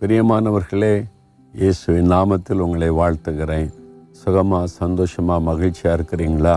[0.00, 1.04] பிரியமானவர்களே
[1.54, 3.68] இயேசுவின் நாமத்தில் உங்களை வாழ்த்துகிறேன்.
[4.10, 6.56] சுகமாக சந்தோஷமாக மகிழ்ச்சியாக இருக்கிறீங்களா?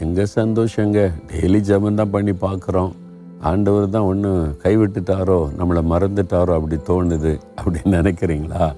[0.00, 0.98] எங்கே சந்தோஷங்க
[1.30, 2.92] டெய்லி ஜபந்தான் தான் பண்ணி பார்க்குறோம்.
[3.40, 4.30] ஆண்டவர் தான் ஒன்று
[4.62, 8.72] கைவிட்டுட்டாரோ நம்மளை மறந்துட்டாரோ அப்படி தோணுது அப்படின்னு நினைக்கிறீங்களா?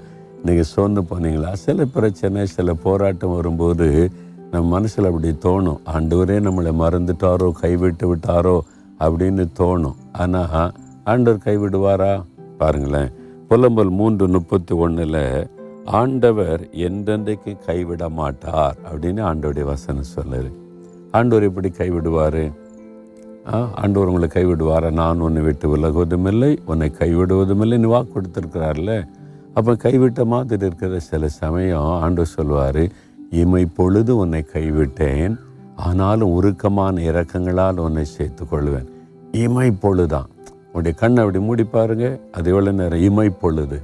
[0.44, 1.52] நீங்கள் சோர்ந்து போனீங்களா?
[1.52, 4.10] சில பிரச்சனை சில போராட்டம் வரும்போது
[4.50, 5.82] நம்ம மனசில் அப்படி தோணும்.
[5.96, 8.58] ஆண்டவரே நம்மளை மறந்துட்டாரோ கைவிட்டு விட்டாரோ
[9.00, 10.00] அப்படின்னு தோணும்.
[10.12, 10.72] ஆனால்
[11.04, 12.24] ஆண்டவர் கைவிடுவாரா?
[12.58, 13.12] பாருங்களேன்.
[13.50, 15.48] புலம்பல் மூன்று முப்பத்தி ஒன்றில்
[15.84, 20.50] ஆண்டவர் என்றென்றைக்கு கைவிட மாட்டார் அப்படின்னு ஆண்டோடைய வசனம் சொல்லுது.
[21.12, 22.52] ஆண்டவர் எப்படி கைவிடுவார்?
[23.82, 24.90] ஆண்டவர் உங்களை கைவிடுவார்?
[24.90, 28.94] நான் உன்னை விட்டு விலகுவதும் இல்லை உன்னை கைவிடுவதும் நீ வாக்கு கொடுத்துருக்கிறார்ல.
[29.54, 32.84] அப்போ கைவிட்ட மாதிரி இருக்கிற சில சமயம் ஆண்டவர் சொல்வார்
[33.30, 35.36] இமை பொழுது உன்னை கைவிட்டேன்
[35.76, 38.88] ஆனாலும் உருக்கமான இறக்கங்களால் உன்னை சேர்த்து கொள்வேன்
[39.32, 40.30] இமை பொழுதான்
[40.76, 42.06] உன்னுடைய கண்ணை அப்படி மூடி பாருங்க.
[42.32, 43.76] அது எவ்வளோ நேரம் இமை பொழுது.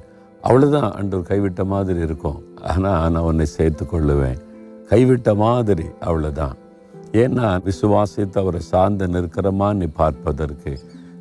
[0.45, 2.41] அவ்வளோதான் அன்று கைவிட்ட மாதிரி இருக்கும்.
[2.73, 4.41] ஆனால் நான் உன்னை சேர்த்து கொள்ளுவேன்.
[4.91, 6.57] கைவிட்ட மாதிரி அவ்வளோதான்
[7.23, 10.73] ஏன்னா விசுவாசித்து அவரை சார்ந்து நிற்கிறமான்னு பார்ப்பதற்கு.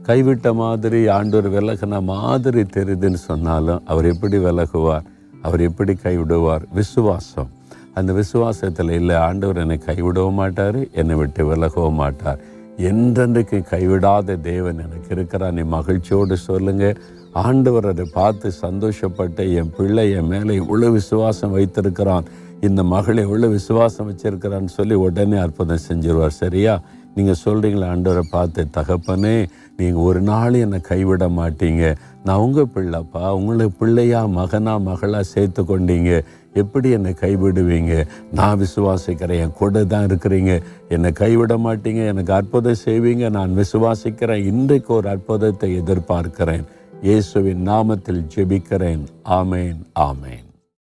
[0.08, 5.08] கைவிட்ட மாதிரி ஆண்டவர் விலகின மாதிரி தெரியுதுன்னு சொன்னாலும் அவர் எப்படி விலகுவார்?
[5.42, 6.64] அவர் எப்படி கைவிடுவார்?
[6.74, 7.52] விசுவாசம்.
[7.94, 12.42] அந்த விசுவாசத்தில் இல்லை ஆண்டவர் என்னை கைவிடவும் மாட்டார் என்னை விட்டு விலகவும் மாட்டார்.
[12.90, 16.86] என்றென்றைக்கு கைவிடாத தேவன் எனக்கு இருக்கிறார் நீ மகிழ்ச்சியோடு சொல்லுங்க.
[17.32, 22.26] ஆண்டவர் அதை பார்த்து சந்தோஷப்பட்டு என் பிள்ளை என் மேலே இவ்வளோ விசுவாசம் வைத்திருக்கிறான்.
[22.62, 26.74] இந்த மகளை எவ்வளோ விசுவாசம் வச்சிருக்கிறான்னு சொல்லி உடனே அற்புதம் செஞ்சிருவார் சரியா?
[27.16, 29.36] நீங்கள் சொல்கிறீங்களா ஆண்டவரை பார்த்து தகப்பனே
[29.78, 31.96] நீங்கள் ஒரு நாள் என்னை கைவிட மாட்டீங்க.
[32.24, 36.12] நான் உங்கள் பிள்ளைப்பா உங்களை பிள்ளையா மகனா மகளாக சேர்த்து கொண்டீங்க.
[36.54, 37.94] எப்படி என்னை கைவிடுவீங்க?
[38.32, 40.54] நான் விசுவாசிக்கிறேன் என் கூட தான் இருக்கிறீங்க.
[40.90, 43.30] என்னை கைவிட மாட்டீங்க எனக்கு அற்புதம் செய்வீங்க.
[43.30, 46.66] நான் விசுவாசிக்கிறேன் இன்றைக்கு ஒரு அற்புதத்தை எதிர்பார்க்கிறேன்.
[47.02, 49.04] இயேசுவின் நாமத்தில் ஜெபிக்கிறேன்.
[49.40, 50.46] ஆமேன் ஆமேன்.